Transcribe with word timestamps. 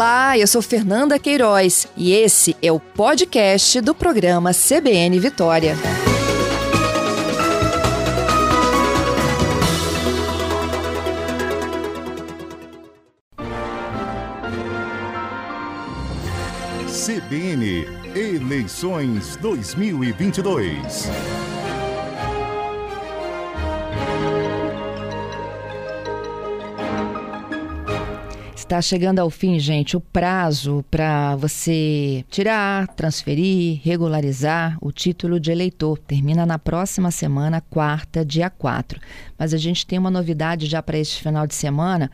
Olá, 0.00 0.38
eu 0.38 0.46
sou 0.46 0.62
Fernanda 0.62 1.18
Queiroz 1.18 1.86
e 1.94 2.14
esse 2.14 2.56
é 2.62 2.72
o 2.72 2.80
podcast 2.80 3.82
do 3.82 3.94
programa 3.94 4.50
CBN 4.54 5.20
Vitória. 5.20 5.76
CBN 16.88 17.86
Eleições 18.16 19.36
2022. 19.36 21.10
Está 28.70 28.80
chegando 28.80 29.18
ao 29.18 29.28
fim, 29.28 29.58
gente, 29.58 29.96
o 29.96 30.00
prazo 30.00 30.84
para 30.88 31.34
você 31.34 32.24
tirar, 32.30 32.86
transferir, 32.94 33.80
regularizar 33.82 34.78
o 34.80 34.92
título 34.92 35.40
de 35.40 35.50
eleitor. 35.50 35.98
Termina 35.98 36.46
na 36.46 36.56
próxima 36.56 37.10
semana, 37.10 37.60
quarta, 37.60 38.24
dia 38.24 38.48
4. 38.48 39.00
Mas 39.36 39.52
a 39.52 39.56
gente 39.56 39.84
tem 39.84 39.98
uma 39.98 40.08
novidade 40.08 40.66
já 40.66 40.80
para 40.80 40.96
este 40.96 41.20
final 41.20 41.48
de 41.48 41.54
semana. 41.56 42.12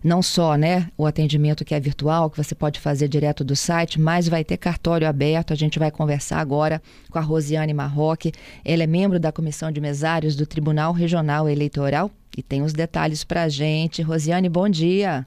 Não 0.00 0.22
só 0.22 0.54
né, 0.54 0.88
o 0.96 1.06
atendimento 1.06 1.64
que 1.64 1.74
é 1.74 1.80
virtual, 1.80 2.30
que 2.30 2.36
você 2.36 2.54
pode 2.54 2.78
fazer 2.78 3.08
direto 3.08 3.42
do 3.42 3.56
site, 3.56 4.00
mas 4.00 4.28
vai 4.28 4.44
ter 4.44 4.58
cartório 4.58 5.08
aberto. 5.08 5.52
A 5.52 5.56
gente 5.56 5.76
vai 5.76 5.90
conversar 5.90 6.38
agora 6.38 6.80
com 7.10 7.18
a 7.18 7.20
Rosiane 7.20 7.74
Marroque. 7.74 8.30
Ela 8.64 8.84
é 8.84 8.86
membro 8.86 9.18
da 9.18 9.32
Comissão 9.32 9.72
de 9.72 9.80
Mesários 9.80 10.36
do 10.36 10.46
Tribunal 10.46 10.92
Regional 10.92 11.48
Eleitoral 11.48 12.12
e 12.36 12.44
tem 12.44 12.62
os 12.62 12.72
detalhes 12.72 13.24
para 13.24 13.42
a 13.42 13.48
gente. 13.48 14.02
Rosiane, 14.02 14.48
bom 14.48 14.68
dia. 14.68 15.26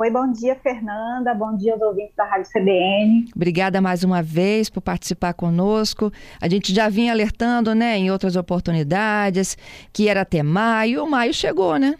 Oi, 0.00 0.10
bom 0.12 0.30
dia, 0.30 0.54
Fernanda. 0.54 1.34
Bom 1.34 1.56
dia 1.56 1.72
aos 1.72 1.82
ouvintes 1.82 2.14
da 2.14 2.24
Rádio 2.24 2.48
CBN. 2.52 3.32
Obrigada 3.34 3.80
mais 3.80 4.04
uma 4.04 4.22
vez 4.22 4.70
por 4.70 4.80
participar 4.80 5.34
conosco. 5.34 6.12
A 6.40 6.48
gente 6.48 6.72
já 6.72 6.88
vinha 6.88 7.10
alertando, 7.10 7.74
né, 7.74 7.98
em 7.98 8.08
outras 8.08 8.36
oportunidades, 8.36 9.58
que 9.92 10.08
era 10.08 10.20
até 10.20 10.40
maio. 10.40 11.02
O 11.02 11.10
maio 11.10 11.34
chegou, 11.34 11.76
né? 11.78 11.96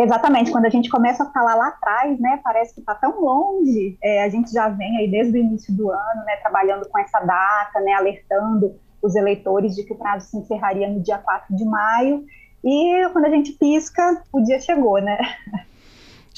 Exatamente. 0.00 0.50
Quando 0.50 0.64
a 0.64 0.70
gente 0.70 0.88
começa 0.88 1.24
a 1.24 1.30
falar 1.30 1.56
lá 1.56 1.68
atrás, 1.68 2.18
né, 2.18 2.40
parece 2.42 2.72
que 2.72 2.80
está 2.80 2.94
tão 2.94 3.20
longe. 3.20 3.98
É, 4.02 4.24
a 4.24 4.30
gente 4.30 4.50
já 4.50 4.70
vem 4.70 4.96
aí 4.96 5.10
desde 5.10 5.36
o 5.36 5.40
início 5.42 5.74
do 5.74 5.90
ano, 5.90 6.24
né, 6.24 6.36
trabalhando 6.36 6.88
com 6.88 6.98
essa 6.98 7.20
data, 7.20 7.80
né, 7.80 7.92
alertando 7.92 8.74
os 9.02 9.14
eleitores 9.14 9.76
de 9.76 9.84
que 9.84 9.92
o 9.92 9.96
prazo 9.96 10.30
se 10.30 10.38
encerraria 10.38 10.88
no 10.88 11.00
dia 11.00 11.18
4 11.18 11.54
de 11.54 11.66
maio. 11.66 12.24
E 12.64 13.06
quando 13.12 13.26
a 13.26 13.30
gente 13.30 13.52
pisca, 13.52 14.22
o 14.32 14.40
dia 14.40 14.58
chegou, 14.58 14.98
né? 15.02 15.18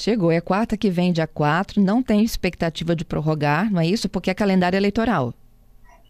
Chegou, 0.01 0.31
é 0.31 0.41
quarta 0.41 0.75
que 0.75 0.89
vem, 0.89 1.13
dia 1.13 1.27
4, 1.27 1.79
não 1.79 2.01
tem 2.01 2.23
expectativa 2.23 2.95
de 2.95 3.05
prorrogar, 3.05 3.71
não 3.71 3.79
é 3.79 3.85
isso? 3.85 4.09
Porque 4.09 4.31
é 4.31 4.33
calendário 4.33 4.75
eleitoral. 4.75 5.31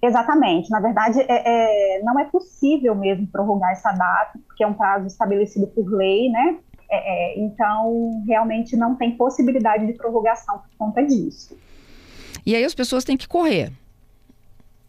Exatamente. 0.01 0.69
Na 0.69 0.79
verdade, 0.79 1.19
é, 1.19 1.97
é, 1.97 2.01
não 2.01 2.17
é 2.17 2.23
possível 2.23 2.95
mesmo 2.95 3.27
prorrogar 3.27 3.71
essa 3.71 3.91
data, 3.91 4.39
porque 4.47 4.63
é 4.63 4.67
um 4.67 4.73
prazo 4.73 5.07
estabelecido 5.07 5.67
por 5.67 5.91
lei, 5.91 6.29
né? 6.29 6.59
É, 6.89 7.33
é 7.33 7.39
então, 7.39 8.23
realmente 8.25 8.77
não 8.77 8.95
tem 8.95 9.11
possibilidade 9.17 9.85
de 9.85 9.91
prorrogação 9.91 10.59
por 10.59 10.69
conta 10.77 11.05
disso. 11.05 11.59
E 12.45 12.55
aí 12.55 12.63
as 12.63 12.73
pessoas 12.73 13.03
têm 13.03 13.17
que 13.17 13.27
correr. 13.27 13.73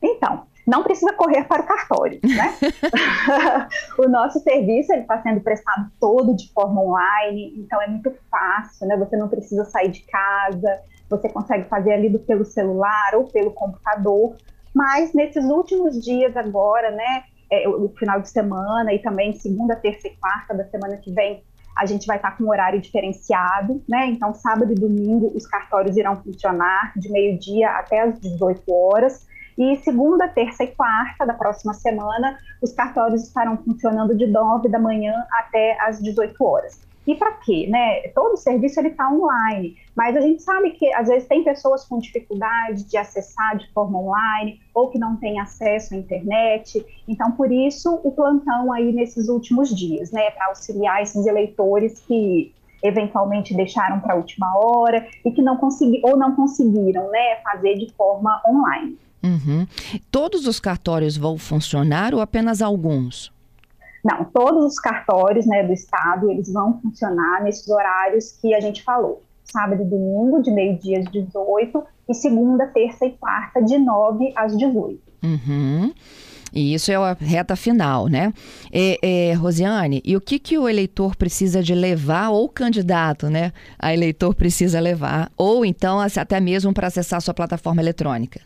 Então, 0.01 0.45
não 0.67 0.83
precisa 0.83 1.13
correr 1.15 1.45
para 1.45 1.63
o 1.63 1.67
cartório, 1.67 2.21
né? 2.25 2.55
o 3.99 4.09
nosso 4.09 4.41
serviço 4.41 4.93
está 4.93 5.21
sendo 5.23 5.41
prestado 5.41 5.91
todo 6.01 6.35
de 6.35 6.53
forma 6.53 6.81
online, 6.81 7.55
então 7.57 7.81
é 7.83 7.89
muito 7.89 8.13
fácil, 8.31 8.87
né? 8.87 8.97
Você 8.97 9.17
não 9.17 9.29
precisa 9.29 9.65
sair 9.65 9.91
de 9.91 10.03
casa, 10.03 10.81
você 11.09 11.29
consegue 11.29 11.69
fazer 11.69 11.93
ali 11.93 12.09
do, 12.09 12.19
pelo 12.19 12.45
celular 12.45 13.15
ou 13.15 13.25
pelo 13.25 13.51
computador, 13.51 14.37
mas 14.75 15.13
nesses 15.13 15.45
últimos 15.45 16.03
dias 16.03 16.37
agora, 16.37 16.91
né? 16.91 17.25
É, 17.51 17.69
o, 17.69 17.89
final 17.99 18.19
de 18.21 18.31
semana 18.31 18.95
e 18.95 18.99
também 18.99 19.35
segunda, 19.35 19.77
terça 19.77 20.09
e 20.09 20.17
quarta 20.17 20.55
da 20.55 20.65
semana 20.65 20.97
que 20.97 21.13
vem, 21.13 21.45
a 21.77 21.85
gente 21.85 22.07
vai 22.07 22.17
estar 22.17 22.37
com 22.37 22.45
um 22.45 22.49
horário 22.49 22.81
diferenciado, 22.81 23.83
né? 23.89 24.07
Então, 24.07 24.33
sábado 24.33 24.73
e 24.73 24.75
domingo, 24.75 25.31
os 25.35 25.47
cartórios 25.47 25.97
irão 25.97 26.23
funcionar 26.23 26.93
de 26.97 27.11
meio-dia 27.11 27.71
até 27.71 28.01
as 28.01 28.19
18 28.21 28.63
horas. 28.73 29.27
E 29.57 29.77
segunda, 29.79 30.29
terça 30.29 30.65
e 30.65 30.69
quarta 30.69 31.27
da 31.27 31.35
próxima 31.35 31.75
semana, 31.75 32.39
os 32.61 32.73
cartórios 32.73 33.23
estarão 33.23 33.57
funcionando 33.59 34.17
de 34.17 34.27
9 34.27 34.69
da 34.69 34.79
manhã 34.79 35.15
até 35.31 35.77
às 35.81 36.01
18 36.03 36.45
horas. 36.45 36.81
E 37.07 37.17
para 37.17 37.33
quê? 37.33 37.67
Né? 37.69 38.09
Todo 38.15 38.35
o 38.35 38.37
serviço 38.37 38.81
está 38.81 39.11
online, 39.11 39.77
mas 39.95 40.17
a 40.17 40.21
gente 40.21 40.43
sabe 40.43 40.71
que 40.71 40.93
às 40.95 41.09
vezes 41.09 41.27
tem 41.27 41.43
pessoas 41.43 41.85
com 41.85 41.99
dificuldade 41.99 42.85
de 42.85 42.97
acessar 42.97 43.57
de 43.57 43.69
forma 43.73 43.99
online 43.99 44.61
ou 44.73 44.89
que 44.89 44.99
não 44.99 45.17
têm 45.17 45.41
acesso 45.41 45.95
à 45.95 45.97
internet. 45.97 46.85
Então, 47.09 47.33
por 47.33 47.51
isso, 47.51 48.01
o 48.05 48.13
plantão 48.13 48.73
aí 48.73 48.93
nesses 48.93 49.29
últimos 49.29 49.75
dias, 49.75 50.13
né, 50.13 50.31
para 50.31 50.47
auxiliar 50.47 51.03
esses 51.03 51.27
eleitores 51.27 51.99
que 52.01 52.55
eventualmente 52.83 53.55
deixaram 53.55 54.01
para 54.01 54.15
a 54.15 54.17
última 54.17 54.57
hora 54.57 55.07
e 55.25 55.31
que 55.31 55.43
não 55.43 55.57
conseguiram 55.57 56.11
ou 56.11 56.17
não 56.17 56.35
conseguiram, 56.35 57.09
né, 57.11 57.37
fazer 57.43 57.75
de 57.75 57.93
forma 57.95 58.41
online. 58.47 58.97
Uhum. 59.23 59.67
Todos 60.11 60.47
os 60.47 60.59
cartórios 60.59 61.17
vão 61.17 61.39
funcionar 61.39 62.15
ou 62.15 62.21
apenas 62.21 62.61
alguns? 62.61 63.33
Não, 64.05 64.25
todos 64.25 64.65
os 64.65 64.79
cartórios 64.81 65.47
né, 65.47 65.63
do 65.63 65.73
estado 65.73 66.31
eles 66.31 66.53
vão 66.53 66.81
funcionar 66.81 67.43
nesses 67.43 67.69
horários 67.69 68.33
que 68.41 68.53
a 68.55 68.61
gente 68.61 68.83
falou. 68.83 69.23
Sábado 69.45 69.83
e 69.83 69.85
domingo, 69.85 70.43
de 70.43 70.51
meio-dia 70.51 71.01
às 71.01 71.11
18, 71.11 71.85
e 72.09 72.15
segunda, 72.15 72.67
terça 72.69 73.07
e 73.07 73.13
quarta, 73.13 73.63
de 73.63 73.79
9 73.79 74.33
às 74.35 74.57
18. 74.57 75.01
Uhum. 75.23 75.93
E 76.53 76.75
isso 76.75 76.91
é 76.93 76.97
a 76.97 77.17
reta 77.19 77.57
final, 77.57 78.09
né? 78.09 78.33
É, 78.71 79.31
é, 79.31 79.33
Rosiane, 79.35 80.03
e 80.05 80.17
o 80.17 80.21
que, 80.21 80.39
que 80.39 80.59
o 80.59 80.69
eleitor 80.69 81.17
precisa 81.17 81.63
de 81.63 81.75
levar, 81.75 82.31
ou 82.31 82.45
o 82.45 82.49
candidato, 82.49 83.31
né? 83.31 83.53
A 83.79 83.95
eleitor 83.95 84.35
precisa 84.35 84.79
levar, 84.81 85.31
ou 85.37 85.65
então 85.65 85.99
até 86.01 86.41
mesmo 86.41 86.73
para 86.75 86.89
acessar 86.89 87.19
a 87.19 87.21
sua 87.21 87.35
plataforma 87.35 87.81
eletrônica? 87.81 88.41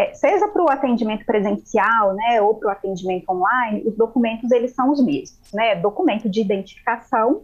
É, 0.00 0.14
seja 0.14 0.48
para 0.48 0.62
o 0.62 0.70
atendimento 0.70 1.26
presencial, 1.26 2.14
né, 2.14 2.40
ou 2.40 2.54
para 2.54 2.68
o 2.68 2.70
atendimento 2.70 3.28
online, 3.28 3.82
os 3.86 3.94
documentos 3.94 4.50
eles 4.50 4.74
são 4.74 4.90
os 4.90 5.04
mesmos, 5.04 5.52
né? 5.52 5.74
Documento 5.74 6.26
de 6.26 6.40
identificação, 6.40 7.42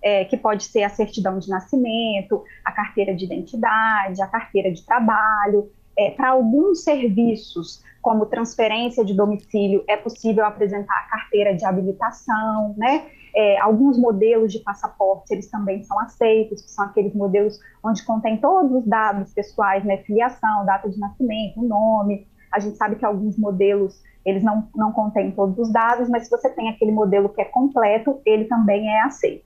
é, 0.00 0.24
que 0.24 0.36
pode 0.36 0.64
ser 0.64 0.84
a 0.84 0.88
certidão 0.88 1.40
de 1.40 1.48
nascimento, 1.48 2.44
a 2.64 2.70
carteira 2.70 3.12
de 3.12 3.24
identidade, 3.24 4.22
a 4.22 4.26
carteira 4.28 4.70
de 4.70 4.86
trabalho. 4.86 5.68
É, 5.98 6.10
para 6.10 6.30
alguns 6.30 6.84
serviços, 6.84 7.82
como 8.00 8.26
transferência 8.26 9.04
de 9.04 9.12
domicílio, 9.12 9.82
é 9.88 9.96
possível 9.96 10.44
apresentar 10.44 10.94
a 10.94 11.10
carteira 11.10 11.56
de 11.56 11.64
habilitação, 11.64 12.72
né? 12.78 13.06
É, 13.36 13.60
alguns 13.60 13.98
modelos 13.98 14.50
de 14.50 14.60
passaporte 14.60 15.34
eles 15.34 15.50
também 15.50 15.84
são 15.84 15.98
aceitos, 16.00 16.62
que 16.62 16.70
são 16.70 16.86
aqueles 16.86 17.14
modelos 17.14 17.60
onde 17.84 18.02
contém 18.04 18.38
todos 18.38 18.72
os 18.72 18.86
dados 18.86 19.34
pessoais, 19.34 19.84
né, 19.84 19.98
filiação, 19.98 20.64
data 20.64 20.88
de 20.88 20.98
nascimento, 20.98 21.62
nome. 21.62 22.26
A 22.50 22.58
gente 22.58 22.78
sabe 22.78 22.96
que 22.96 23.04
alguns 23.04 23.36
modelos 23.36 24.02
eles 24.24 24.42
não, 24.42 24.68
não 24.74 24.90
contêm 24.90 25.30
todos 25.30 25.56
os 25.58 25.72
dados, 25.72 26.08
mas 26.08 26.24
se 26.24 26.30
você 26.30 26.50
tem 26.50 26.68
aquele 26.68 26.90
modelo 26.90 27.28
que 27.28 27.40
é 27.40 27.44
completo, 27.44 28.20
ele 28.24 28.46
também 28.46 28.88
é 28.88 29.02
aceito. 29.02 29.44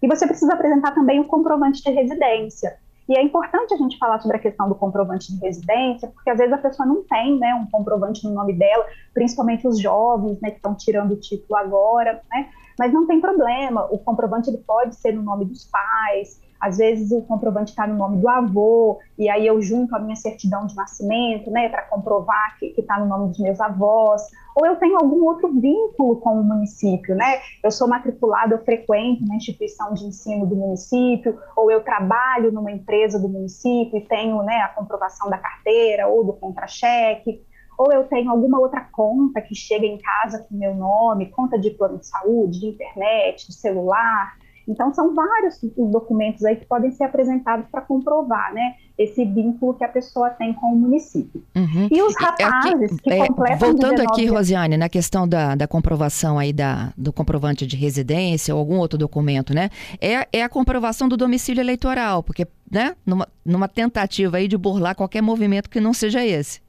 E 0.00 0.08
você 0.08 0.26
precisa 0.26 0.54
apresentar 0.54 0.92
também 0.92 1.20
o 1.20 1.26
comprovante 1.26 1.82
de 1.82 1.90
residência. 1.90 2.76
E 3.08 3.16
é 3.16 3.22
importante 3.22 3.74
a 3.74 3.76
gente 3.76 3.98
falar 3.98 4.20
sobre 4.20 4.36
a 4.36 4.40
questão 4.40 4.68
do 4.68 4.74
comprovante 4.74 5.32
de 5.32 5.38
residência, 5.40 6.08
porque 6.08 6.30
às 6.30 6.38
vezes 6.38 6.52
a 6.52 6.58
pessoa 6.58 6.86
não 6.86 7.02
tem 7.02 7.38
né, 7.38 7.54
um 7.54 7.66
comprovante 7.66 8.24
no 8.24 8.32
nome 8.32 8.54
dela, 8.54 8.86
principalmente 9.12 9.66
os 9.66 9.78
jovens 9.78 10.40
né, 10.40 10.50
que 10.50 10.56
estão 10.56 10.74
tirando 10.74 11.12
o 11.12 11.20
título 11.20 11.56
agora. 11.58 12.22
Né? 12.30 12.48
Mas 12.78 12.92
não 12.92 13.06
tem 13.06 13.20
problema, 13.20 13.86
o 13.90 13.98
comprovante 13.98 14.50
ele 14.50 14.58
pode 14.58 14.94
ser 14.96 15.12
no 15.12 15.22
nome 15.22 15.44
dos 15.44 15.64
pais, 15.64 16.40
às 16.62 16.78
vezes 16.78 17.10
o 17.10 17.22
comprovante 17.22 17.70
está 17.70 17.88
no 17.88 17.96
nome 17.96 18.18
do 18.18 18.28
avô, 18.28 19.00
e 19.18 19.28
aí 19.28 19.44
eu 19.44 19.60
junto 19.60 19.96
a 19.96 19.98
minha 19.98 20.14
certidão 20.14 20.64
de 20.64 20.76
nascimento, 20.76 21.50
né, 21.50 21.68
para 21.68 21.82
comprovar 21.82 22.56
que 22.56 22.72
está 22.78 23.00
no 23.00 23.06
nome 23.06 23.30
dos 23.30 23.40
meus 23.40 23.60
avós, 23.60 24.22
ou 24.54 24.64
eu 24.64 24.76
tenho 24.76 24.96
algum 24.96 25.24
outro 25.24 25.52
vínculo 25.52 26.20
com 26.20 26.40
o 26.40 26.44
município, 26.44 27.16
né? 27.16 27.40
Eu 27.64 27.70
sou 27.70 27.88
matriculado, 27.88 28.54
eu 28.54 28.64
frequento 28.64 29.24
uma 29.24 29.34
instituição 29.34 29.94
de 29.94 30.04
ensino 30.04 30.46
do 30.46 30.54
município, 30.54 31.38
ou 31.56 31.70
eu 31.70 31.82
trabalho 31.82 32.52
numa 32.52 32.70
empresa 32.70 33.18
do 33.18 33.28
município 33.28 33.98
e 33.98 34.06
tenho, 34.06 34.42
né, 34.42 34.58
a 34.58 34.68
comprovação 34.68 35.28
da 35.30 35.38
carteira 35.38 36.06
ou 36.06 36.22
do 36.22 36.34
contra-cheque 36.34 37.42
ou 37.78 37.92
eu 37.92 38.04
tenho 38.04 38.30
alguma 38.30 38.58
outra 38.58 38.80
conta 38.80 39.40
que 39.40 39.54
chega 39.54 39.86
em 39.86 39.98
casa 39.98 40.44
com 40.48 40.54
meu 40.56 40.74
nome, 40.74 41.30
conta 41.30 41.58
de 41.58 41.70
plano 41.70 41.98
de 41.98 42.06
saúde, 42.06 42.60
de 42.60 42.66
internet, 42.66 43.46
de 43.46 43.54
celular. 43.54 44.36
Então, 44.68 44.92
são 44.94 45.14
vários 45.14 45.60
os 45.76 45.90
documentos 45.90 46.44
aí 46.44 46.56
que 46.56 46.66
podem 46.66 46.90
ser 46.90 47.04
apresentados 47.04 47.66
para 47.70 47.80
comprovar, 47.80 48.54
né, 48.54 48.74
esse 48.96 49.24
vínculo 49.24 49.74
que 49.74 49.84
a 49.84 49.88
pessoa 49.88 50.30
tem 50.30 50.52
com 50.52 50.66
o 50.66 50.76
município. 50.76 51.42
Uhum. 51.56 51.88
E 51.90 52.02
os 52.02 52.14
rapazes 52.16 52.92
aqui, 52.92 53.02
que 53.02 53.12
é, 53.12 53.26
completam 53.26 53.58
Voltando 53.58 54.00
aqui, 54.00 54.26
Rosiane, 54.26 54.76
na 54.76 54.88
questão 54.88 55.26
da, 55.26 55.54
da 55.54 55.66
comprovação 55.66 56.38
aí 56.38 56.52
da, 56.52 56.92
do 56.96 57.12
comprovante 57.12 57.66
de 57.66 57.76
residência 57.76 58.54
ou 58.54 58.60
algum 58.60 58.78
outro 58.78 58.98
documento, 58.98 59.52
né, 59.52 59.68
é, 60.00 60.28
é 60.32 60.42
a 60.42 60.48
comprovação 60.48 61.08
do 61.08 61.16
domicílio 61.16 61.60
eleitoral, 61.60 62.22
porque, 62.22 62.46
né, 62.70 62.94
numa, 63.04 63.26
numa 63.44 63.68
tentativa 63.68 64.36
aí 64.36 64.46
de 64.46 64.56
burlar 64.56 64.94
qualquer 64.94 65.22
movimento 65.22 65.68
que 65.68 65.80
não 65.80 65.92
seja 65.92 66.24
esse. 66.24 66.60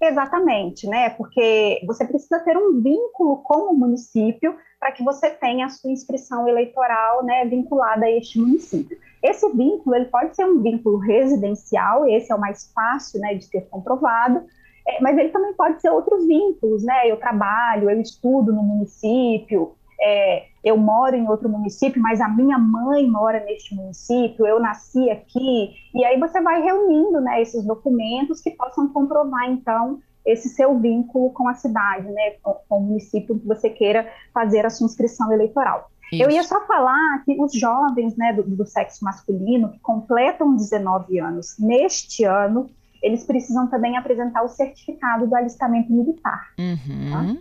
Exatamente, 0.00 0.86
né? 0.86 1.10
Porque 1.10 1.80
você 1.86 2.04
precisa 2.04 2.38
ter 2.40 2.56
um 2.56 2.80
vínculo 2.80 3.38
com 3.38 3.72
o 3.72 3.74
município 3.74 4.54
para 4.78 4.92
que 4.92 5.02
você 5.02 5.30
tenha 5.30 5.66
a 5.66 5.70
sua 5.70 5.90
inscrição 5.90 6.46
eleitoral, 6.46 7.24
né, 7.24 7.44
vinculada 7.46 8.04
a 8.04 8.10
este 8.10 8.38
município. 8.38 8.96
Esse 9.22 9.48
vínculo 9.50 9.96
ele 9.96 10.04
pode 10.06 10.36
ser 10.36 10.44
um 10.44 10.62
vínculo 10.62 10.98
residencial, 10.98 12.06
esse 12.06 12.30
é 12.30 12.34
o 12.34 12.40
mais 12.40 12.70
fácil, 12.74 13.20
né, 13.20 13.34
de 13.34 13.50
ter 13.50 13.62
comprovado, 13.68 14.44
é, 14.86 15.00
mas 15.00 15.16
ele 15.18 15.30
também 15.30 15.52
pode 15.54 15.80
ser 15.80 15.90
outros 15.90 16.26
vínculos, 16.26 16.84
né? 16.84 17.10
Eu 17.10 17.16
trabalho, 17.16 17.90
eu 17.90 18.00
estudo 18.00 18.52
no 18.52 18.62
município, 18.62 19.74
é, 20.00 20.44
eu 20.66 20.76
moro 20.76 21.14
em 21.14 21.28
outro 21.28 21.48
município, 21.48 22.02
mas 22.02 22.20
a 22.20 22.28
minha 22.28 22.58
mãe 22.58 23.08
mora 23.08 23.38
neste 23.44 23.72
município, 23.72 24.44
eu 24.44 24.58
nasci 24.58 25.08
aqui, 25.08 25.70
e 25.94 26.04
aí 26.04 26.18
você 26.18 26.40
vai 26.40 26.60
reunindo 26.60 27.20
né, 27.20 27.40
esses 27.40 27.64
documentos 27.64 28.40
que 28.40 28.50
possam 28.50 28.88
comprovar, 28.88 29.48
então, 29.48 30.00
esse 30.26 30.48
seu 30.48 30.76
vínculo 30.76 31.30
com 31.30 31.48
a 31.48 31.54
cidade, 31.54 32.10
né, 32.10 32.32
com, 32.42 32.58
o 32.68 32.80
município 32.80 33.38
que 33.38 33.46
você 33.46 33.70
queira 33.70 34.10
fazer 34.34 34.66
a 34.66 34.70
sua 34.70 34.86
inscrição 34.86 35.32
eleitoral. 35.32 35.88
Isso. 36.12 36.24
Eu 36.24 36.30
ia 36.30 36.42
só 36.42 36.66
falar 36.66 37.22
que 37.24 37.40
os 37.40 37.52
jovens 37.52 38.16
né, 38.16 38.32
do, 38.32 38.42
do 38.42 38.66
sexo 38.66 39.04
masculino 39.04 39.70
que 39.70 39.78
completam 39.78 40.56
19 40.56 41.20
anos 41.20 41.54
neste 41.60 42.24
ano, 42.24 42.68
eles 43.00 43.24
precisam 43.24 43.68
também 43.68 43.96
apresentar 43.96 44.42
o 44.42 44.48
certificado 44.48 45.28
do 45.28 45.36
alistamento 45.36 45.92
militar. 45.92 46.48
Uhum. 46.58 47.10
Tá? 47.12 47.36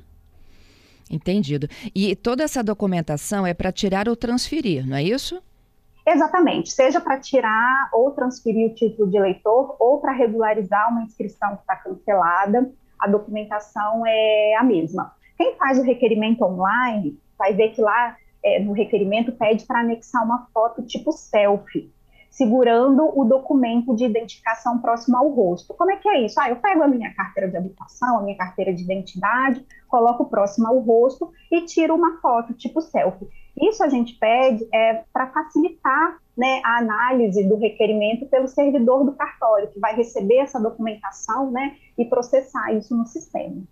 Entendido. 1.10 1.68
E 1.94 2.16
toda 2.16 2.44
essa 2.44 2.64
documentação 2.64 3.46
é 3.46 3.54
para 3.54 3.72
tirar 3.72 4.10
ou 4.10 4.16
transferir, 4.16 4.88
não 4.88 4.98
é 4.98 5.04
isso? 5.04 5.42
Exatamente, 6.08 6.72
seja 6.72 7.02
para 7.02 7.20
tirar 7.20 7.90
ou 7.92 8.12
transferir 8.12 8.70
o 8.70 8.76
título 8.76 9.10
de 9.10 9.18
eleitor 9.18 9.76
ou 9.80 10.00
para 10.00 10.12
regularizar 10.12 10.92
uma 10.92 11.02
inscrição 11.02 11.56
que 11.56 11.62
está 11.62 11.76
cancelada, 11.76 12.72
a 13.00 13.08
documentação 13.08 14.06
é 14.06 14.56
a 14.56 14.64
mesma. 14.64 15.14
Quem 15.36 15.56
faz 15.56 15.80
o 15.80 15.84
requerimento 15.84 16.44
online 16.44 17.18
vai 17.38 17.54
ver 17.54 17.70
que 17.70 17.82
lá 17.82 18.16
é, 18.44 18.60
no 18.60 18.72
requerimento 18.72 19.32
pede 19.32 19.66
para 19.66 19.80
anexar 19.80 20.24
uma 20.24 20.48
foto 20.54 20.84
tipo 20.84 21.12
selfie 21.12 21.92
segurando 22.36 23.18
o 23.18 23.24
documento 23.24 23.96
de 23.96 24.04
identificação 24.04 24.80
próximo 24.80 25.16
ao 25.16 25.30
rosto. 25.30 25.74
Como 25.74 25.90
é 25.90 25.96
que 25.96 26.10
é 26.10 26.26
isso? 26.26 26.38
Ah, 26.38 26.50
eu 26.50 26.58
pego 26.58 26.84
a 26.84 26.88
minha 26.88 27.14
carteira 27.14 27.50
de 27.50 27.56
habitação, 27.56 28.20
a 28.20 28.22
minha 28.22 28.36
carteira 28.36 28.74
de 28.74 28.84
identidade, 28.84 29.66
coloco 29.88 30.26
próximo 30.26 30.68
ao 30.68 30.80
rosto 30.80 31.32
e 31.50 31.62
tiro 31.62 31.96
uma 31.96 32.18
foto 32.18 32.54
tipo 32.54 32.82
selfie. 32.82 33.30
Isso 33.58 33.82
a 33.82 33.88
gente 33.88 34.16
pede 34.16 34.68
é, 34.74 35.06
para 35.14 35.28
facilitar 35.28 36.18
né, 36.36 36.60
a 36.66 36.80
análise 36.80 37.42
do 37.48 37.56
requerimento 37.56 38.26
pelo 38.26 38.50
servidor 38.50 39.06
do 39.06 39.14
cartório, 39.14 39.70
que 39.70 39.80
vai 39.80 39.96
receber 39.96 40.40
essa 40.40 40.60
documentação 40.60 41.50
né, 41.50 41.78
e 41.98 42.04
processar 42.04 42.74
isso 42.74 42.94
no 42.98 43.06
sistema. 43.06 43.64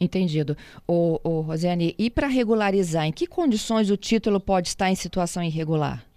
Entendido. 0.00 0.56
O, 0.86 1.18
o 1.24 1.40
Rosiane, 1.40 1.96
e 1.98 2.08
para 2.08 2.28
regularizar, 2.28 3.06
em 3.06 3.12
que 3.12 3.26
condições 3.26 3.90
o 3.90 3.96
título 3.96 4.38
pode 4.38 4.68
estar 4.68 4.88
em 4.88 4.94
situação 4.94 5.42
irregular? 5.42 6.07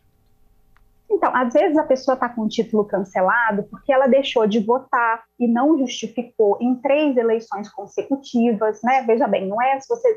Então, 1.21 1.35
às 1.35 1.53
vezes 1.53 1.77
a 1.77 1.83
pessoa 1.83 2.15
está 2.15 2.27
com 2.27 2.41
o 2.41 2.47
título 2.47 2.83
cancelado 2.83 3.61
porque 3.69 3.93
ela 3.93 4.07
deixou 4.07 4.47
de 4.47 4.59
votar 4.59 5.23
e 5.39 5.47
não 5.47 5.77
justificou 5.77 6.57
em 6.59 6.73
três 6.81 7.15
eleições 7.15 7.69
consecutivas, 7.69 8.81
né? 8.83 9.03
Veja 9.03 9.27
bem, 9.27 9.47
não 9.47 9.61
é 9.61 9.79
se 9.79 9.87
você 9.87 10.09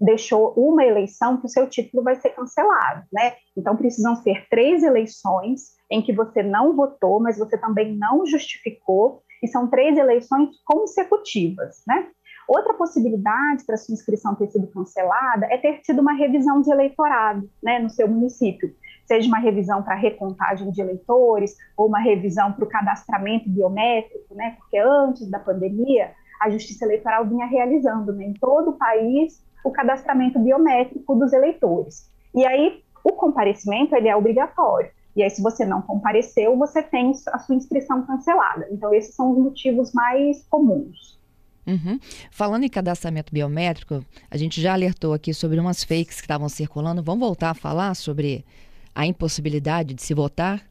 deixou 0.00 0.54
uma 0.56 0.82
eleição 0.82 1.36
que 1.36 1.44
o 1.44 1.48
seu 1.48 1.68
título 1.68 2.02
vai 2.02 2.14
ser 2.14 2.30
cancelado, 2.30 3.04
né? 3.12 3.34
Então 3.54 3.76
precisam 3.76 4.16
ser 4.16 4.46
três 4.48 4.82
eleições 4.82 5.74
em 5.90 6.00
que 6.00 6.14
você 6.14 6.42
não 6.42 6.74
votou, 6.74 7.20
mas 7.20 7.36
você 7.36 7.58
também 7.58 7.94
não 7.98 8.24
justificou, 8.24 9.22
e 9.42 9.46
são 9.46 9.68
três 9.68 9.98
eleições 9.98 10.48
consecutivas, 10.64 11.82
né? 11.86 12.08
Outra 12.48 12.72
possibilidade 12.72 13.66
para 13.66 13.76
sua 13.76 13.92
inscrição 13.92 14.34
ter 14.34 14.48
sido 14.48 14.68
cancelada 14.68 15.46
é 15.50 15.58
ter 15.58 15.82
tido 15.82 16.00
uma 16.00 16.14
revisão 16.14 16.62
de 16.62 16.70
eleitorado, 16.70 17.48
né, 17.62 17.78
no 17.78 17.90
seu 17.90 18.08
município 18.08 18.74
seja 19.10 19.26
uma 19.26 19.40
revisão 19.40 19.82
para 19.82 19.96
recontagem 19.96 20.70
de 20.70 20.80
eleitores 20.80 21.56
ou 21.76 21.88
uma 21.88 21.98
revisão 21.98 22.52
para 22.52 22.64
o 22.64 22.68
cadastramento 22.68 23.50
biométrico, 23.50 24.32
né? 24.36 24.54
Porque 24.56 24.78
antes 24.78 25.28
da 25.28 25.40
pandemia, 25.40 26.12
a 26.40 26.48
Justiça 26.48 26.84
Eleitoral 26.84 27.26
vinha 27.26 27.44
realizando 27.44 28.12
né, 28.12 28.26
em 28.26 28.34
todo 28.34 28.70
o 28.70 28.72
país 28.74 29.44
o 29.64 29.72
cadastramento 29.72 30.38
biométrico 30.38 31.16
dos 31.16 31.32
eleitores. 31.32 32.08
E 32.32 32.46
aí, 32.46 32.84
o 33.02 33.10
comparecimento 33.10 33.96
ele 33.96 34.06
é 34.06 34.14
obrigatório. 34.14 34.92
E 35.16 35.24
aí, 35.24 35.30
se 35.30 35.42
você 35.42 35.64
não 35.64 35.82
compareceu, 35.82 36.56
você 36.56 36.80
tem 36.80 37.12
a 37.32 37.38
sua 37.40 37.56
inscrição 37.56 38.06
cancelada. 38.06 38.68
Então, 38.70 38.94
esses 38.94 39.16
são 39.16 39.32
os 39.32 39.38
motivos 39.38 39.92
mais 39.92 40.46
comuns. 40.48 41.18
Uhum. 41.66 41.98
Falando 42.30 42.62
em 42.62 42.68
cadastramento 42.68 43.34
biométrico, 43.34 44.04
a 44.30 44.36
gente 44.36 44.60
já 44.60 44.72
alertou 44.72 45.12
aqui 45.12 45.34
sobre 45.34 45.58
umas 45.58 45.82
fakes 45.82 46.16
que 46.16 46.22
estavam 46.22 46.48
circulando. 46.48 47.02
Vamos 47.02 47.26
voltar 47.26 47.50
a 47.50 47.54
falar 47.54 47.94
sobre 47.94 48.44
a 48.94 49.06
impossibilidade 49.06 49.94
de 49.94 50.02
se 50.02 50.14
votar? 50.14 50.62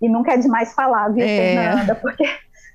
E 0.00 0.08
nunca 0.08 0.32
é 0.32 0.36
demais 0.36 0.74
falar, 0.74 1.08
viu, 1.08 1.24
é... 1.24 1.26
Fernanda? 1.26 1.94
Porque, 1.94 2.24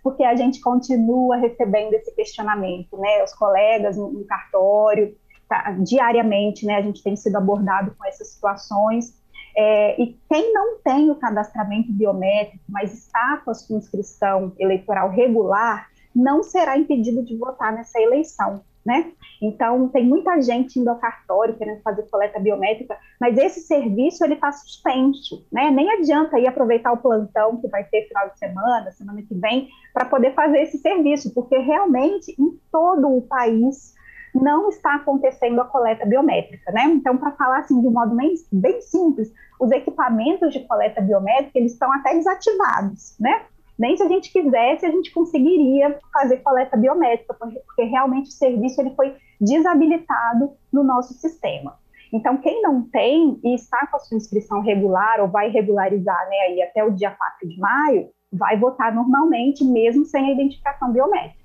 porque 0.04 0.24
a 0.24 0.36
gente 0.36 0.60
continua 0.60 1.38
recebendo 1.38 1.94
esse 1.94 2.14
questionamento, 2.16 2.98
né? 2.98 3.24
Os 3.24 3.34
colegas 3.34 3.98
no, 3.98 4.12
no 4.12 4.26
cartório, 4.26 5.16
tá, 5.48 5.76
diariamente, 5.80 6.66
né? 6.66 6.78
A 6.78 6.82
gente 6.82 7.04
tem 7.04 7.16
sido 7.16 7.36
abordado 7.36 7.94
com 7.98 8.06
essas 8.06 8.30
situações. 8.30 9.20
É, 9.56 10.02
e 10.02 10.18
quem 10.30 10.54
não 10.54 10.80
tem 10.80 11.12
o 11.12 11.16
cadastramento 11.16 11.92
biométrico, 11.92 12.64
mas 12.70 12.94
está 12.94 13.42
com 13.44 13.52
a 13.52 13.54
sua 13.54 13.78
inscrição 13.78 14.54
eleitoral 14.58 15.10
regular, 15.10 15.90
não 16.16 16.42
será 16.42 16.78
impedido 16.78 17.24
de 17.24 17.38
votar 17.38 17.74
nessa 17.74 18.00
eleição 18.00 18.62
né? 18.86 19.12
Então, 19.42 19.88
tem 19.90 20.06
muita 20.06 20.40
gente 20.42 20.80
indo 20.80 20.90
ao 20.90 21.00
cartório 21.00 21.56
querendo 21.56 21.82
fazer 21.82 22.04
coleta 22.04 22.40
biométrica, 22.40 22.98
mas 23.20 23.38
esse 23.38 23.62
serviço 23.62 24.24
ele 24.24 24.36
está 24.36 24.52
suspenso, 24.52 25.46
né? 25.52 25.72
Nem 25.72 25.92
adianta 25.92 26.40
ir 26.40 26.48
aproveitar 26.48 26.92
o 26.92 26.98
plantão 26.98 27.58
que 27.58 27.68
vai 27.68 27.84
ter 27.84 28.08
final 28.08 28.30
de 28.30 28.38
semana, 28.38 28.92
semana 28.92 29.22
que 29.22 29.34
vem, 29.36 29.70
para 29.94 30.06
poder 30.06 30.34
fazer 30.34 30.62
esse 30.62 30.78
serviço, 30.78 31.34
porque 31.34 31.58
realmente 31.58 32.36
em 32.40 32.60
todo 32.72 33.16
o 33.16 33.22
país 33.22 33.94
não 34.34 34.70
está 34.70 34.96
acontecendo 34.96 35.60
a 35.60 35.66
coleta 35.66 36.06
biométrica, 36.06 36.72
né? 36.72 36.86
Então, 36.86 37.18
para 37.18 37.32
falar 37.32 37.60
assim 37.60 37.80
de 37.82 37.88
um 37.88 37.92
modo 37.92 38.16
bem, 38.16 38.34
bem 38.52 38.82
simples, 38.82 39.32
os 39.60 39.72
equipamentos 39.72 40.54
de 40.54 40.62
coleta 40.62 41.02
biométrica 41.02 41.60
eles 41.60 41.74
estão 41.74 41.92
até 41.92 42.14
desativados, 42.14 43.16
né? 43.20 43.42
Nem 43.82 43.98
se 43.98 44.04
a 44.04 44.08
gente 44.08 44.32
quisesse 44.32 44.86
a 44.86 44.92
gente 44.92 45.12
conseguiria 45.12 46.00
fazer 46.14 46.38
coleta 46.38 46.78
biométrica, 46.78 47.34
porque 47.34 47.84
realmente 47.84 48.30
o 48.30 48.34
serviço 48.34 48.80
ele 48.80 48.94
foi 48.96 49.16
desabilitado 49.40 50.52
no 50.72 50.84
nosso 50.84 51.16
sistema. 51.16 51.76
Então, 52.14 52.38
quem 52.38 52.62
não 52.62 52.84
tem 52.84 53.40
e 53.44 53.56
está 53.56 53.88
com 53.88 53.98
a 53.98 54.00
sua 54.00 54.18
inscrição 54.18 54.62
regular 54.62 55.20
ou 55.20 55.30
vai 55.30 55.50
regularizar 55.50 56.30
né, 56.30 56.36
aí 56.48 56.62
até 56.62 56.84
o 56.84 56.92
dia 56.92 57.10
4 57.10 57.50
de 57.50 57.60
maio, 57.60 58.10
vai 58.32 58.56
votar 58.60 58.94
normalmente, 58.94 59.64
mesmo 59.64 60.06
sem 60.06 60.26
a 60.26 60.32
identificação 60.32 60.92
biométrica. 60.92 61.41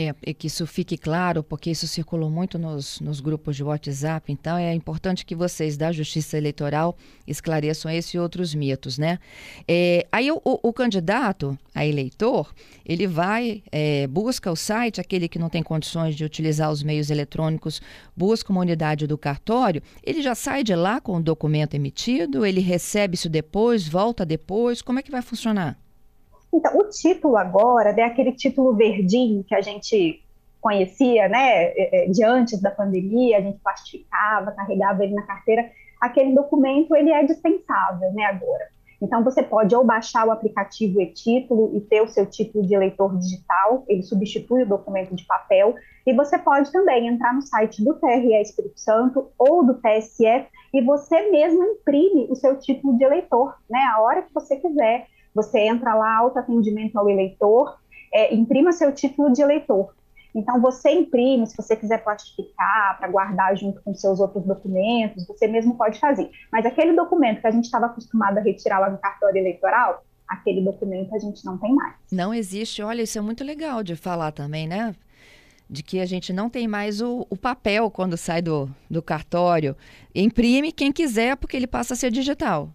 É, 0.00 0.14
é, 0.22 0.32
que 0.32 0.46
isso 0.46 0.64
fique 0.64 0.96
claro, 0.96 1.42
porque 1.42 1.72
isso 1.72 1.88
circulou 1.88 2.30
muito 2.30 2.56
nos, 2.56 3.00
nos 3.00 3.18
grupos 3.18 3.56
de 3.56 3.64
WhatsApp, 3.64 4.30
então 4.30 4.56
é 4.56 4.72
importante 4.72 5.26
que 5.26 5.34
vocês 5.34 5.76
da 5.76 5.90
Justiça 5.90 6.38
Eleitoral 6.38 6.96
esclareçam 7.26 7.90
esse 7.90 8.16
e 8.16 8.20
outros 8.20 8.54
mitos, 8.54 8.96
né? 8.96 9.18
É, 9.66 10.06
aí 10.12 10.30
o, 10.30 10.40
o, 10.44 10.72
candidato 10.72 11.58
a 11.74 11.84
eleitor, 11.84 12.54
ele 12.86 13.08
vai, 13.08 13.60
é, 13.72 14.06
busca 14.06 14.52
o 14.52 14.54
site, 14.54 15.00
aquele 15.00 15.28
que 15.28 15.36
não 15.36 15.48
tem 15.48 15.64
condições 15.64 16.14
de 16.14 16.24
utilizar 16.24 16.70
os 16.70 16.84
meios 16.84 17.10
eletrônicos, 17.10 17.82
busca 18.16 18.52
uma 18.52 18.60
unidade 18.60 19.04
do 19.04 19.18
cartório, 19.18 19.82
ele 20.04 20.22
já 20.22 20.36
sai 20.36 20.62
de 20.62 20.76
lá 20.76 21.00
com 21.00 21.16
o 21.16 21.20
documento 21.20 21.74
emitido, 21.74 22.46
ele 22.46 22.60
recebe 22.60 23.16
isso 23.16 23.28
depois, 23.28 23.88
volta 23.88 24.24
depois, 24.24 24.80
como 24.80 25.00
é 25.00 25.02
que 25.02 25.10
vai 25.10 25.22
funcionar? 25.22 25.76
Então, 26.52 26.76
o 26.78 26.84
título 26.84 27.36
agora 27.36 27.90
é 27.90 28.02
aquele 28.02 28.32
título 28.32 28.74
verdinho 28.74 29.44
que 29.44 29.54
a 29.54 29.60
gente 29.60 30.22
conhecia, 30.60 31.28
né, 31.28 31.64
é, 31.64 32.04
é, 32.04 32.08
de 32.08 32.24
antes 32.24 32.60
da 32.60 32.70
pandemia, 32.70 33.38
a 33.38 33.40
gente 33.40 33.58
plastificava, 33.58 34.52
carregava 34.52 35.04
ele 35.04 35.14
na 35.14 35.22
carteira. 35.22 35.70
Aquele 36.00 36.34
documento, 36.34 36.94
ele 36.96 37.10
é 37.10 37.24
dispensável, 37.24 38.12
né, 38.12 38.24
agora. 38.24 38.66
Então, 39.00 39.22
você 39.22 39.42
pode 39.42 39.74
ou 39.74 39.84
baixar 39.84 40.26
o 40.26 40.32
aplicativo 40.32 41.00
e-título 41.00 41.70
e 41.76 41.80
ter 41.80 42.00
o 42.00 42.08
seu 42.08 42.26
título 42.26 42.66
de 42.66 42.74
eleitor 42.74 43.16
digital, 43.16 43.84
ele 43.86 44.02
substitui 44.02 44.64
o 44.64 44.68
documento 44.68 45.14
de 45.14 45.24
papel, 45.24 45.76
e 46.04 46.12
você 46.12 46.36
pode 46.38 46.72
também 46.72 47.06
entrar 47.06 47.32
no 47.32 47.42
site 47.42 47.84
do 47.84 47.94
TRE 47.94 48.34
Espírito 48.40 48.80
Santo 48.80 49.30
ou 49.38 49.64
do 49.64 49.74
TSE 49.74 50.46
e 50.72 50.80
você 50.80 51.30
mesmo 51.30 51.62
imprime 51.62 52.26
o 52.30 52.34
seu 52.34 52.58
título 52.58 52.96
de 52.96 53.04
eleitor, 53.04 53.54
né? 53.68 53.80
A 53.92 54.00
hora 54.00 54.22
que 54.22 54.32
você 54.32 54.56
quiser, 54.56 55.06
você 55.34 55.60
entra 55.60 55.94
lá, 55.94 56.16
autoatendimento 56.16 56.98
ao 56.98 57.08
eleitor, 57.08 57.78
é, 58.12 58.34
imprima 58.34 58.72
seu 58.72 58.92
título 58.92 59.32
de 59.32 59.42
eleitor. 59.42 59.94
Então, 60.34 60.60
você 60.60 60.90
imprime, 60.90 61.46
se 61.46 61.56
você 61.56 61.74
quiser 61.74 62.02
plastificar 62.04 62.98
para 62.98 63.08
guardar 63.08 63.56
junto 63.56 63.80
com 63.82 63.94
seus 63.94 64.20
outros 64.20 64.44
documentos, 64.44 65.26
você 65.26 65.48
mesmo 65.48 65.76
pode 65.76 65.98
fazer. 65.98 66.30
Mas 66.52 66.66
aquele 66.66 66.94
documento 66.94 67.40
que 67.40 67.46
a 67.46 67.50
gente 67.50 67.64
estava 67.64 67.86
acostumado 67.86 68.38
a 68.38 68.40
retirar 68.40 68.78
lá 68.78 68.90
no 68.90 68.98
cartório 68.98 69.38
eleitoral, 69.38 70.04
aquele 70.28 70.60
documento 70.60 71.14
a 71.14 71.18
gente 71.18 71.44
não 71.44 71.58
tem 71.58 71.74
mais. 71.74 71.94
Não 72.12 72.32
existe. 72.32 72.82
Olha, 72.82 73.02
isso 73.02 73.18
é 73.18 73.20
muito 73.20 73.42
legal 73.42 73.82
de 73.82 73.96
falar 73.96 74.30
também, 74.32 74.68
né? 74.68 74.94
De 75.68 75.82
que 75.82 75.98
a 76.00 76.06
gente 76.06 76.32
não 76.32 76.48
tem 76.48 76.68
mais 76.68 77.00
o, 77.00 77.26
o 77.28 77.36
papel 77.36 77.90
quando 77.90 78.16
sai 78.16 78.42
do, 78.42 78.70
do 78.88 79.02
cartório. 79.02 79.76
Imprime 80.14 80.72
quem 80.72 80.92
quiser, 80.92 81.36
porque 81.36 81.56
ele 81.56 81.66
passa 81.66 81.94
a 81.94 81.96
ser 81.96 82.10
digital. 82.10 82.70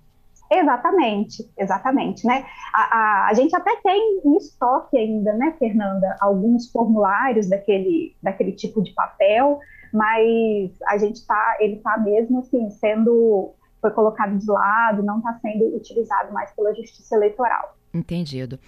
Exatamente, 0.52 1.52
exatamente, 1.58 2.28
né? 2.28 2.46
A, 2.74 2.82
a, 2.82 3.28
a, 3.30 3.34
gente 3.34 3.56
até 3.56 3.76
tem 3.78 4.22
em 4.24 4.38
estoque 4.38 4.98
ainda, 4.98 5.34
né, 5.34 5.56
Fernanda, 5.58 6.16
alguns 6.20 6.72
formulários 6.72 7.50
daquele, 7.50 8.16
daquele 8.22 8.52
tipo 8.52 8.82
de 8.84 8.94
papel, 8.94 9.60
mas 9.92 10.72
a 10.88 10.98
gente 10.98 11.16
está, 11.16 11.58
ele 11.60 11.76
está 11.76 11.98
mesmo 11.98 12.40
assim, 12.40 12.70
sendo, 12.72 13.54
foi 13.82 13.92
colocado 13.92 14.38
de 14.38 14.50
lado, 14.50 15.04
não 15.04 15.18
está 15.18 15.40
sendo 15.42 15.76
utilizado 15.76 16.32
mais 16.34 16.52
pela 16.52 16.74
Justiça 16.74 17.16
Eleitoral. 17.16 17.76
Entendido. 17.96 18.60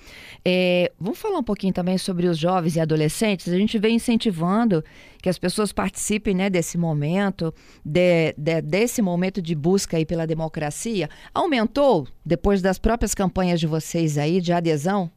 É, 0.46 0.92
vamos 1.00 1.20
falar 1.20 1.40
um 1.40 1.44
pouquinho 1.44 1.74
também 1.74 1.98
sobre 1.98 2.28
os 2.28 2.38
jovens 2.38 2.76
e 2.76 2.80
adolescentes. 2.80 3.52
A 3.52 3.58
gente 3.58 3.80
vem 3.80 3.96
incentivando 3.96 4.84
que 5.20 5.28
as 5.28 5.40
pessoas 5.40 5.74
participem 5.74 6.36
né, 6.36 6.48
desse 6.48 6.78
momento, 6.78 7.52
de, 7.84 8.36
de, 8.38 8.62
desse 8.62 9.02
momento 9.02 9.42
de 9.42 9.56
busca 9.56 9.98
aí 9.98 10.06
pela 10.06 10.28
democracia. 10.28 11.10
Aumentou 11.34 12.08
depois 12.24 12.62
das 12.62 12.78
próprias 12.78 13.16
campanhas 13.16 13.60
de 13.60 13.66
vocês 13.66 14.20
aí 14.20 14.40
de 14.40 14.54
adesão 14.54 15.10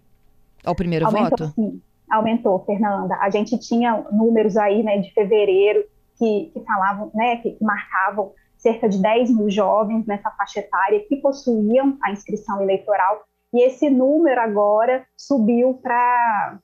ao 0.64 0.74
primeiro 0.74 1.04
Aumentou, 1.04 1.28
voto? 1.28 1.52
Sim. 1.54 1.82
Aumentou, 2.10 2.64
Fernanda. 2.64 3.14
A 3.16 3.28
gente 3.28 3.58
tinha 3.58 4.06
números 4.10 4.56
aí 4.56 4.82
né, 4.82 4.96
de 4.96 5.12
fevereiro 5.12 5.84
que, 6.16 6.50
que 6.54 6.64
falavam, 6.64 7.10
né, 7.14 7.36
que 7.36 7.58
marcavam 7.60 8.32
cerca 8.56 8.88
de 8.88 9.02
10 9.02 9.36
mil 9.36 9.50
jovens 9.50 10.06
nessa 10.06 10.30
faixa 10.30 10.60
etária 10.60 11.04
que 11.06 11.16
possuíam 11.16 11.98
a 12.02 12.10
inscrição 12.10 12.62
eleitoral 12.62 13.28
e 13.52 13.64
esse 13.64 13.88
número 13.88 14.40
agora 14.40 15.06
subiu 15.16 15.74
para 15.82 16.60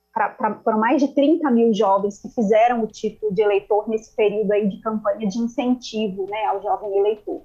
mais 0.77 1.01
de 1.01 1.09
30 1.09 1.49
mil 1.51 1.73
jovens 1.73 2.21
que 2.21 2.29
fizeram 2.29 2.83
o 2.83 2.87
título 2.87 3.33
de 3.33 3.41
eleitor 3.41 3.89
nesse 3.89 4.15
período 4.15 4.51
aí 4.51 4.67
de 4.67 4.79
campanha 4.81 5.27
de 5.27 5.39
incentivo 5.39 6.27
né, 6.29 6.45
ao 6.45 6.61
jovem 6.61 6.97
eleitor. 6.97 7.41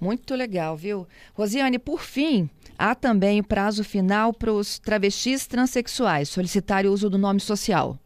Muito 0.00 0.34
legal, 0.34 0.76
viu? 0.76 1.06
Rosiane, 1.34 1.78
por 1.78 2.00
fim, 2.00 2.48
há 2.78 2.94
também 2.94 3.40
o 3.40 3.44
prazo 3.44 3.82
final 3.82 4.32
para 4.32 4.52
os 4.52 4.78
travestis 4.78 5.46
transexuais 5.46 6.28
solicitarem 6.28 6.90
o 6.90 6.94
uso 6.94 7.10
do 7.10 7.18
nome 7.18 7.40
social. 7.40 7.96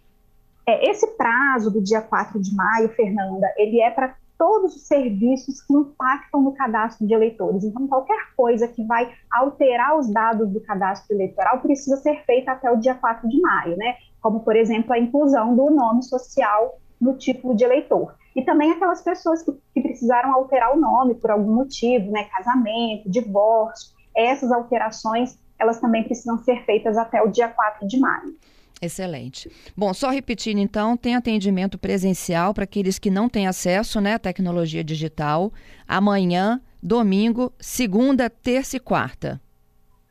É, 0.67 0.91
esse 0.91 1.07
prazo 1.17 1.71
do 1.71 1.83
dia 1.83 2.01
4 2.01 2.41
de 2.41 2.55
maio, 2.55 2.89
Fernanda, 2.91 3.47
ele 3.57 3.81
é 3.81 3.91
para 3.91 4.17
todos 4.43 4.75
os 4.75 4.89
serviços 4.89 5.63
que 5.63 5.73
impactam 5.73 6.43
no 6.43 6.53
cadastro 6.53 7.07
de 7.07 7.15
eleitores. 7.15 7.63
Então, 7.63 7.87
qualquer 7.87 8.35
coisa 8.37 8.67
que 8.67 8.85
vai 8.85 9.09
alterar 9.31 9.97
os 9.97 10.13
dados 10.13 10.51
do 10.51 10.61
cadastro 10.61 11.15
eleitoral 11.15 11.61
precisa 11.61 11.97
ser 11.99 12.25
feita 12.25 12.51
até 12.51 12.69
o 12.69 12.77
dia 12.77 12.97
4 12.97 13.29
de 13.29 13.41
maio, 13.41 13.77
né? 13.77 13.95
Como, 14.21 14.41
por 14.41 14.57
exemplo, 14.57 14.93
a 14.93 14.99
inclusão 14.99 15.55
do 15.55 15.71
nome 15.71 16.03
social 16.03 16.77
no 17.01 17.17
título 17.17 17.55
de 17.55 17.63
eleitor. 17.63 18.17
E 18.35 18.43
também 18.43 18.73
aquelas 18.73 19.01
pessoas 19.01 19.45
que, 19.45 19.53
que 19.75 19.81
precisaram 19.81 20.35
alterar 20.35 20.77
o 20.77 20.81
nome 20.81 21.15
por 21.15 21.31
algum 21.31 21.55
motivo, 21.55 22.11
né? 22.11 22.25
Casamento, 22.25 23.09
divórcio, 23.09 23.93
essas 24.13 24.51
alterações, 24.51 25.39
elas 25.57 25.79
também 25.79 26.03
precisam 26.03 26.37
ser 26.39 26.65
feitas 26.65 26.99
até 26.99 27.23
o 27.23 27.29
dia 27.29 27.49
4 27.49 27.87
de 27.87 28.01
maio. 28.01 28.35
Excelente. 28.83 29.49
Bom, 29.77 29.95
só 29.95 30.11
repetindo 30.11 30.59
então, 30.59 30.97
tem 30.97 31.15
atendimento 31.15 31.79
presencial 31.79 32.53
para 32.53 32.65
aqueles 32.65 32.99
que 32.99 33.13
não 33.13 33.29
têm 33.29 33.47
acesso 33.47 34.01
né, 34.01 34.15
à 34.15 34.19
tecnologia 34.19 34.83
digital, 34.83 35.53
amanhã, 35.87 36.61
domingo, 36.83 37.53
segunda, 37.61 38.29
terça 38.29 38.77
e 38.77 38.81
quarta. 38.81 39.41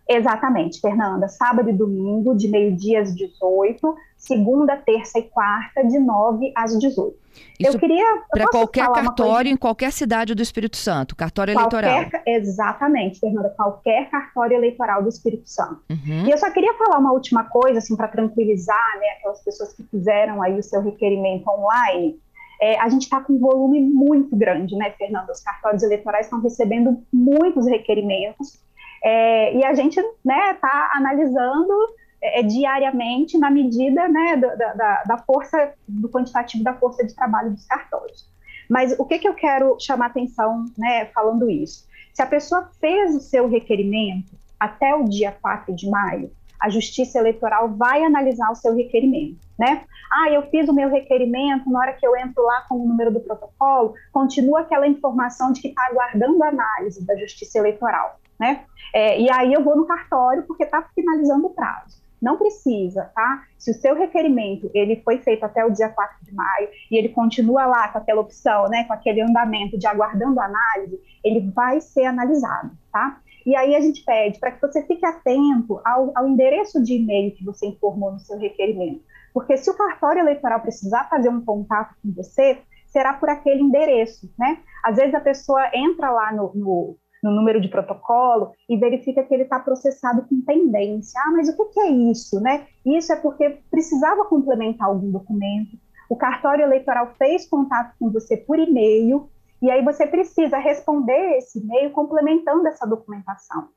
Exatamente, 0.07 0.79
Fernanda. 0.79 1.27
Sábado 1.27 1.69
e 1.69 1.73
domingo, 1.73 2.33
de 2.33 2.47
meio-dia 2.47 3.01
às 3.01 3.13
18, 3.13 3.95
segunda, 4.21 4.77
terça 4.77 5.17
e 5.17 5.23
quarta, 5.23 5.83
de 5.83 5.99
9 5.99 6.53
às 6.55 6.77
18. 6.77 7.19
Isso 7.59 7.75
eu 7.75 7.79
queria. 7.79 8.05
Para 8.29 8.47
qualquer 8.47 8.87
cartório 8.91 9.51
em 9.51 9.57
qualquer 9.57 9.91
cidade 9.91 10.35
do 10.35 10.41
Espírito 10.41 10.77
Santo, 10.77 11.15
cartório 11.15 11.53
qualquer, 11.53 11.83
eleitoral. 11.83 12.21
Exatamente, 12.27 13.19
Fernanda, 13.19 13.49
qualquer 13.49 14.09
cartório 14.09 14.55
eleitoral 14.55 15.01
do 15.01 15.09
Espírito 15.09 15.49
Santo. 15.49 15.81
Uhum. 15.89 16.25
E 16.27 16.31
eu 16.31 16.37
só 16.37 16.51
queria 16.51 16.73
falar 16.75 16.99
uma 16.99 17.11
última 17.11 17.45
coisa, 17.45 17.79
assim, 17.79 17.95
para 17.95 18.07
tranquilizar 18.07 18.99
né, 18.99 19.07
aquelas 19.17 19.43
pessoas 19.43 19.73
que 19.73 19.83
fizeram 19.83 20.41
aí 20.41 20.57
o 20.57 20.63
seu 20.63 20.81
requerimento 20.81 21.47
online. 21.49 22.19
É, 22.61 22.79
a 22.79 22.89
gente 22.89 23.03
está 23.03 23.19
com 23.21 23.33
um 23.33 23.39
volume 23.39 23.79
muito 23.81 24.35
grande, 24.35 24.75
né, 24.75 24.91
Fernanda? 24.91 25.31
Os 25.31 25.41
cartórios 25.41 25.81
eleitorais 25.81 26.27
estão 26.27 26.39
recebendo 26.41 27.01
muitos 27.11 27.65
requerimentos. 27.65 28.59
É, 29.03 29.55
e 29.55 29.65
a 29.65 29.73
gente 29.73 29.99
está 29.99 30.11
né, 30.23 30.53
tá 30.61 30.91
analisando 30.93 31.73
é, 32.21 32.39
é, 32.39 32.43
diariamente 32.43 33.37
na 33.37 33.49
medida 33.49 34.07
né, 34.07 34.37
da, 34.37 34.55
da, 34.55 35.03
da, 35.03 35.17
força, 35.19 35.73
do 35.87 36.07
quantitativo 36.09 36.63
da 36.63 36.73
força 36.73 37.05
de 37.05 37.15
trabalho 37.15 37.51
dos 37.51 37.65
cartórios. 37.65 38.29
Mas 38.69 38.97
o 38.97 39.05
que, 39.05 39.19
que 39.19 39.27
eu 39.27 39.33
quero 39.33 39.75
chamar 39.79 40.07
atenção 40.07 40.65
né, 40.77 41.05
falando 41.07 41.49
isso? 41.49 41.87
Se 42.13 42.21
a 42.21 42.27
pessoa 42.27 42.69
fez 42.79 43.15
o 43.15 43.19
seu 43.19 43.49
requerimento 43.49 44.31
até 44.59 44.93
o 44.93 45.03
dia 45.05 45.35
4 45.41 45.75
de 45.75 45.89
maio, 45.89 46.31
a 46.59 46.69
Justiça 46.69 47.17
Eleitoral 47.17 47.69
vai 47.69 48.03
analisar 48.03 48.51
o 48.51 48.55
seu 48.55 48.75
requerimento, 48.75 49.39
né? 49.57 49.83
Ah, 50.13 50.29
eu 50.29 50.43
fiz 50.43 50.69
o 50.69 50.73
meu 50.73 50.89
requerimento, 50.89 51.67
na 51.71 51.79
hora 51.79 51.93
que 51.93 52.05
eu 52.05 52.15
entro 52.15 52.43
lá 52.43 52.61
com 52.69 52.75
o 52.75 52.87
número 52.87 53.11
do 53.11 53.19
protocolo, 53.19 53.95
continua 54.11 54.59
aquela 54.59 54.87
informação 54.87 55.51
de 55.51 55.59
que 55.59 55.69
está 55.69 55.87
aguardando 55.87 56.43
análise 56.43 57.03
da 57.03 57.15
Justiça 57.15 57.57
Eleitoral, 57.57 58.19
né? 58.39 58.65
É, 58.93 59.19
e 59.19 59.31
aí 59.31 59.51
eu 59.51 59.63
vou 59.63 59.75
no 59.75 59.87
cartório 59.87 60.43
porque 60.43 60.63
está 60.63 60.83
finalizando 60.93 61.47
o 61.47 61.49
prazo. 61.49 62.00
Não 62.21 62.37
precisa, 62.37 63.11
tá? 63.15 63.43
Se 63.57 63.71
o 63.71 63.73
seu 63.73 63.95
requerimento 63.95 64.69
ele 64.73 65.01
foi 65.03 65.17
feito 65.17 65.43
até 65.43 65.65
o 65.65 65.71
dia 65.71 65.89
4 65.89 66.17
de 66.23 66.33
maio 66.33 66.69
e 66.91 66.97
ele 66.97 67.09
continua 67.09 67.65
lá 67.65 67.87
com 67.87 67.97
aquela 67.97 68.21
opção, 68.21 68.69
né, 68.69 68.83
com 68.83 68.93
aquele 68.93 69.21
andamento 69.21 69.77
de 69.77 69.87
aguardando 69.87 70.39
análise, 70.39 70.99
ele 71.23 71.51
vai 71.51 71.81
ser 71.81 72.05
analisado, 72.05 72.71
tá? 72.91 73.19
E 73.45 73.55
aí 73.55 73.75
a 73.75 73.81
gente 73.81 74.03
pede 74.05 74.39
para 74.39 74.51
que 74.51 74.61
você 74.61 74.85
fique 74.85 75.05
atento 75.05 75.81
ao, 75.83 76.11
ao 76.15 76.27
endereço 76.27 76.81
de 76.83 76.93
e-mail 76.93 77.33
que 77.33 77.43
você 77.43 77.65
informou 77.65 78.11
no 78.11 78.19
seu 78.19 78.37
requerimento. 78.37 79.01
Porque 79.33 79.57
se 79.57 79.69
o 79.69 79.73
cartório 79.73 80.19
eleitoral 80.19 80.59
precisar 80.61 81.09
fazer 81.09 81.29
um 81.29 81.43
contato 81.43 81.95
com 82.03 82.11
você, 82.11 82.59
será 82.85 83.13
por 83.13 83.29
aquele 83.29 83.61
endereço, 83.61 84.31
né? 84.37 84.59
Às 84.83 84.97
vezes 84.97 85.15
a 85.15 85.21
pessoa 85.21 85.71
entra 85.73 86.11
lá 86.11 86.31
no, 86.33 86.51
no 86.53 86.97
no 87.21 87.31
número 87.31 87.61
de 87.61 87.67
protocolo 87.67 88.51
e 88.67 88.77
verifica 88.77 89.23
que 89.23 89.33
ele 89.33 89.43
está 89.43 89.59
processado 89.59 90.23
com 90.27 90.41
pendência. 90.41 91.19
Ah, 91.21 91.31
mas 91.31 91.49
o 91.49 91.55
que, 91.55 91.65
que 91.65 91.79
é 91.79 91.89
isso, 91.89 92.39
né? 92.39 92.65
Isso 92.85 93.13
é 93.13 93.15
porque 93.15 93.59
precisava 93.69 94.25
complementar 94.25 94.87
algum 94.87 95.11
documento, 95.11 95.77
o 96.09 96.15
cartório 96.17 96.63
eleitoral 96.63 97.13
fez 97.17 97.47
contato 97.47 97.95
com 97.97 98.11
você 98.11 98.35
por 98.35 98.59
e-mail, 98.59 99.29
e 99.61 99.71
aí 99.71 99.81
você 99.81 100.05
precisa 100.05 100.57
responder 100.57 101.37
esse 101.37 101.59
e-mail 101.59 101.91
complementando 101.91 102.67
essa 102.67 102.85
documentação. 102.85 103.69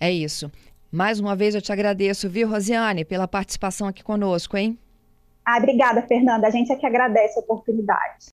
É 0.00 0.10
isso. 0.10 0.50
Mais 0.90 1.20
uma 1.20 1.36
vez 1.36 1.54
eu 1.54 1.62
te 1.62 1.70
agradeço, 1.70 2.28
viu, 2.28 2.48
Rosiane, 2.48 3.04
pela 3.04 3.28
participação 3.28 3.86
aqui 3.86 4.02
conosco, 4.02 4.56
hein? 4.56 4.76
Ah, 5.44 5.58
obrigada, 5.58 6.02
Fernanda. 6.02 6.46
A 6.46 6.50
gente 6.50 6.72
é 6.72 6.76
que 6.76 6.84
agradece 6.84 7.38
a 7.38 7.42
oportunidade. 7.42 8.26